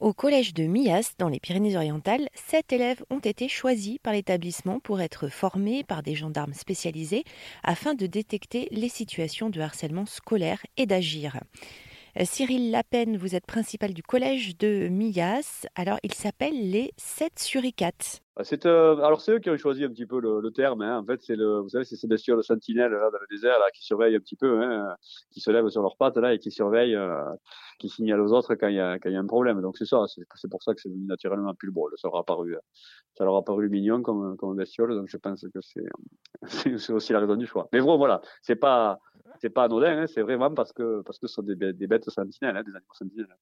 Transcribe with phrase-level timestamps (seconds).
[0.00, 5.00] Au collège de Mias, dans les Pyrénées-Orientales, sept élèves ont été choisis par l'établissement pour
[5.00, 7.22] être formés par des gendarmes spécialisés
[7.62, 11.38] afin de détecter les situations de harcèlement scolaire et d'agir.
[12.18, 15.66] Euh, Cyril Lapen, vous êtes principal du collège de Mias.
[15.76, 18.22] Alors, il s'appelle les 7 suricates.
[18.34, 20.82] Ah, c'est euh, alors c'est eux qui ont choisi un petit peu le, terme.
[20.82, 20.98] Hein.
[20.98, 23.84] En fait, c'est vous savez, c'est ces bestioles sentinelles là dans le désert là qui
[23.84, 24.94] surveillent un petit peu, hein,
[25.32, 27.24] qui se lèvent sur leurs pattes là et qui surveillent, euh,
[27.80, 29.60] qui signalent aux autres quand il y a un problème.
[29.60, 31.90] Donc c'est ça, c'est pour ça que c'est venu naturellement beau.
[31.96, 32.56] Ça leur a paru,
[33.16, 34.94] ça leur a paru mignon comme comme bestiole.
[34.94, 35.86] Donc je pense que c'est
[36.78, 37.68] c'est aussi la raison du choix.
[37.72, 39.00] Mais bon, voilà, c'est pas
[39.40, 42.08] c'est pas anodin, hein, c'est vraiment parce que parce que ce sont des, des bêtes
[42.10, 43.36] sentinelles, hein, des animaux sentinelles.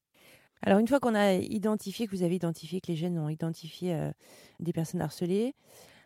[0.62, 3.94] Alors une fois qu'on a identifié, que vous avez identifié, que les jeunes ont identifié
[3.94, 4.10] euh,
[4.60, 5.54] des personnes harcelées,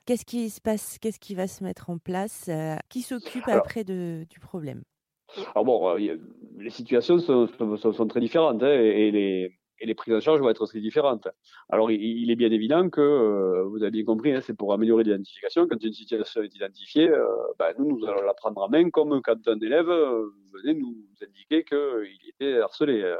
[0.06, 3.84] qu'est-ce qui se passe Qu'est-ce qui va se mettre en place euh, Qui s'occupe après
[3.84, 4.82] de, du problème?
[5.54, 6.16] Alors bon, euh,
[6.58, 9.59] les situations sont, sont, sont très différentes hein, et, les,
[9.90, 11.28] les prises en charge vont être aussi différentes.
[11.68, 15.66] Alors, il, est bien évident que, vous avez compris, hein, c'est pour améliorer l'identification.
[15.68, 17.10] Quand une situation est identifiée,
[17.58, 19.90] ben, nous, nous allons la prendre en main comme quand un élève
[20.54, 23.14] venait nous indiquer qu'il était harcelé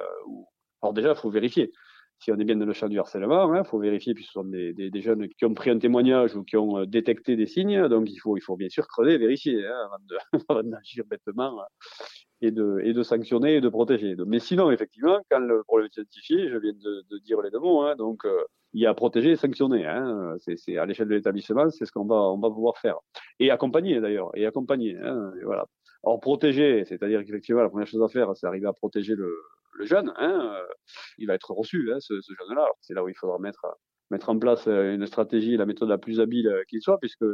[0.83, 1.73] alors déjà, il faut vérifier.
[2.21, 4.33] Si on est bien dans le champ du harcèlement, il hein, faut vérifier, puis ce
[4.33, 7.35] sont des, des, des, jeunes qui ont pris un témoignage ou qui ont euh, détecté
[7.35, 9.89] des signes, donc il faut, il faut bien sûr creuser, vérifier hein,
[10.49, 11.65] avant d'agir bêtement euh,
[12.43, 14.17] et de, et de sanctionner et de protéger.
[14.27, 17.59] Mais sinon, effectivement, quand le problème est identifié, je viens de, de dire les deux
[17.59, 19.87] mots, hein, donc euh, il y a protéger et sanctionner.
[19.87, 22.97] Hein, c'est à l'échelle de l'établissement, c'est ce qu'on va, on va pouvoir faire.
[23.39, 24.99] Et accompagner d'ailleurs, et accompagner.
[25.03, 25.65] Hein, voilà.
[26.05, 29.35] Alors protéger, c'est-à-dire qu'effectivement, la première chose à faire, c'est arriver à protéger le,
[29.81, 30.67] le jeune, hein, euh,
[31.19, 32.67] il va être reçu, hein, ce, jeune-là.
[32.81, 33.67] C'est là où il faudra mettre,
[34.11, 37.25] mettre en place euh, une stratégie, la méthode la plus habile euh, qu'il soit, puisque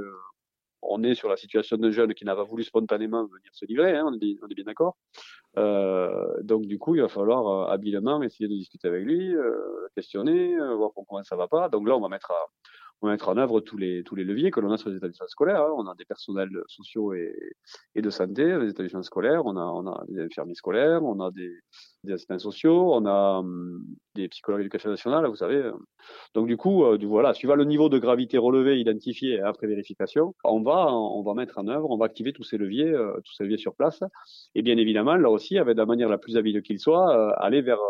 [0.83, 3.97] on est sur la situation d'un jeune qui n'a pas voulu spontanément venir se livrer,
[3.97, 4.97] hein, on, est, bien d'accord.
[5.59, 10.57] Euh, donc du coup, il va falloir habilement essayer de discuter avec lui, euh, questionner,
[10.77, 11.69] voir comment ça va pas.
[11.69, 12.47] Donc là, on va mettre à,
[13.03, 14.97] on va mettre en œuvre tous les, tous les leviers que l'on a sur les
[14.97, 15.63] établissements scolaires.
[15.63, 15.75] Hein.
[15.77, 17.35] On a des personnels sociaux et,
[17.95, 21.31] et de santé, les établissements scolaires, on a, on a des infirmiers scolaires, on a
[21.31, 21.51] des,
[22.05, 23.85] des assistants sociaux, on a hum,
[24.15, 25.71] des psychologues d'éducation nationale, vous savez.
[26.35, 30.63] Donc du coup, euh, voilà, suivant le niveau de gravité relevé, identifié après vérification, on
[30.63, 33.45] va, on va mettre en œuvre, on va activer tous ces leviers, euh, tous ces
[33.45, 34.03] leviers sur place.
[34.55, 37.61] Et bien évidemment, là aussi, avec la manière la plus habile qu'il soit, euh, aller
[37.61, 37.81] vers,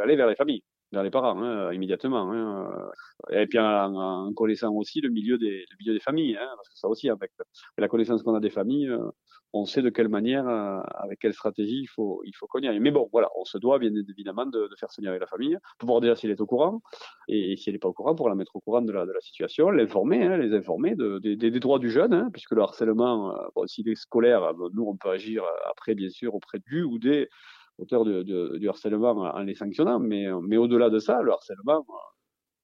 [0.00, 0.62] aller vers les familles
[0.92, 2.32] vers les parents hein, immédiatement.
[2.32, 2.90] Hein.
[3.30, 6.68] Et puis en, en, connaissant aussi le milieu des, le milieu des familles, hein, parce
[6.68, 7.32] que ça aussi avec
[7.76, 9.10] la connaissance qu'on a des familles, euh,
[9.52, 12.60] on sait de quelle manière, euh, avec quelle stratégie il faut il faut qu'on.
[12.60, 15.58] Mais bon, voilà, on se doit bien évidemment de, de faire signer avec la famille
[15.78, 16.80] pour voir déjà s'il est au courant
[17.28, 19.12] et, si elle n'est pas au courant pour la mettre au courant de la, de
[19.12, 22.62] la situation, l'informer, hein, les informer de, des, des droits du jeune, hein, puisque le
[22.62, 26.82] harcèlement, euh, bon, s'il est scolaire, nous on peut agir après bien sûr auprès du
[26.82, 27.28] ou des
[27.78, 31.86] auteur de, de, du harcèlement en les sanctionnant, mais, mais au-delà de ça, le harcèlement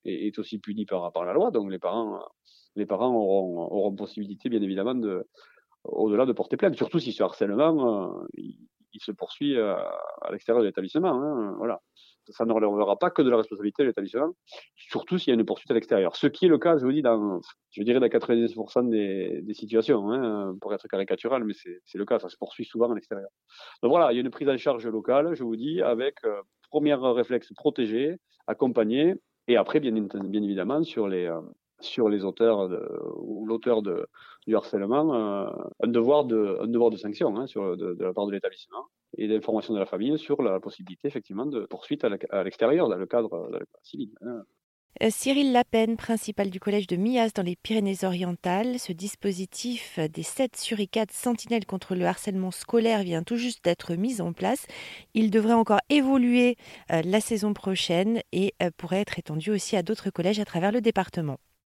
[0.04, 2.20] est, est, aussi puni par, par la loi, donc les parents,
[2.76, 5.26] les parents auront, auront possibilité, bien évidemment, de,
[5.84, 8.58] au-delà de porter plainte, surtout si ce harcèlement, euh, il,
[8.92, 9.56] il, se poursuit
[10.24, 11.08] à, l'extérieur de l'établissement.
[11.08, 11.80] Hein, voilà
[12.32, 14.30] ça ne relèvera pas que de la responsabilité de l'établissement,
[14.76, 16.16] surtout s'il y a une poursuite à l'extérieur.
[16.16, 17.40] Ce qui est le cas, je vous dis, dans,
[17.70, 22.28] je dirais, dans 90% des, situations, hein, pour être caricatural, mais c'est le cas, ça
[22.28, 23.28] se poursuit souvent à l'extérieur.
[23.82, 26.40] Donc voilà, il y a une prise en charge locale, je vous dis, avec euh,
[26.70, 29.14] premier réflexe protégé, accompagné,
[29.46, 32.70] et après, bien, évidemment, sur les, euh, auteurs
[33.16, 35.50] ou l'auteur du harcèlement euh,
[35.82, 38.86] un devoir de sanction hein, de, la part de l'établissement
[39.18, 43.48] et d'information de la famille sur la possibilité de poursuite à l'extérieur dans le cadre,
[43.82, 44.10] civil.
[44.22, 44.42] Hein.
[45.02, 45.60] Euh, Cyril
[45.98, 51.96] principal du collège de Mias dans les Pyrénées-Orientales, ce dispositif des 7 suricates sentinelles contre
[51.96, 54.66] le harcèlement scolaire vient tout juste d'être mis en place.
[55.12, 56.56] Il devrait encore évoluer
[56.92, 60.70] euh, la saison prochaine et euh, pourrait être étendu aussi à d'autres collèges à travers
[60.70, 61.38] le département.